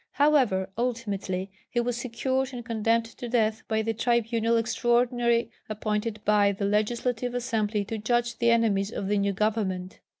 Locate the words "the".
3.83-3.93, 6.53-6.65, 8.39-8.49, 9.07-9.19